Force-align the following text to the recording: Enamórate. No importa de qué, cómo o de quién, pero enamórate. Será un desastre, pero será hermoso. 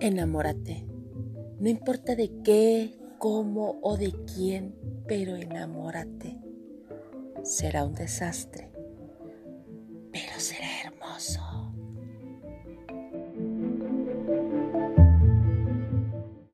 Enamórate. 0.00 0.84
No 1.58 1.70
importa 1.70 2.14
de 2.14 2.30
qué, 2.44 2.98
cómo 3.18 3.78
o 3.82 3.96
de 3.96 4.12
quién, 4.26 4.74
pero 5.06 5.36
enamórate. 5.36 6.38
Será 7.42 7.84
un 7.84 7.94
desastre, 7.94 8.70
pero 10.12 10.38
será 10.38 10.66
hermoso. 10.84 11.55